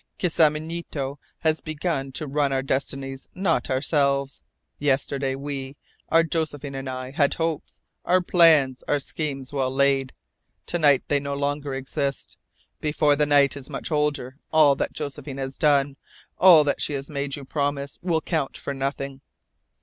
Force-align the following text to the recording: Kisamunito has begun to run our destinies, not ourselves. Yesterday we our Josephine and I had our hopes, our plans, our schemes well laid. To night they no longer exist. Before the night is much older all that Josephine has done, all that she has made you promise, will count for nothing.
Kisamunito 0.17 1.19
has 1.41 1.61
begun 1.61 2.11
to 2.13 2.25
run 2.25 2.51
our 2.51 2.63
destinies, 2.63 3.29
not 3.35 3.69
ourselves. 3.69 4.41
Yesterday 4.79 5.35
we 5.35 5.77
our 6.09 6.23
Josephine 6.23 6.73
and 6.73 6.89
I 6.89 7.11
had 7.11 7.35
our 7.35 7.45
hopes, 7.45 7.81
our 8.03 8.19
plans, 8.19 8.83
our 8.87 8.97
schemes 8.97 9.53
well 9.53 9.69
laid. 9.69 10.11
To 10.65 10.79
night 10.79 11.03
they 11.07 11.19
no 11.19 11.35
longer 11.35 11.75
exist. 11.75 12.35
Before 12.79 13.15
the 13.15 13.27
night 13.27 13.55
is 13.55 13.69
much 13.69 13.91
older 13.91 14.39
all 14.51 14.73
that 14.75 14.91
Josephine 14.93 15.37
has 15.37 15.59
done, 15.59 15.97
all 16.39 16.63
that 16.63 16.81
she 16.81 16.93
has 16.93 17.07
made 17.07 17.35
you 17.35 17.45
promise, 17.45 17.99
will 18.01 18.21
count 18.21 18.57
for 18.57 18.73
nothing. 18.73 19.21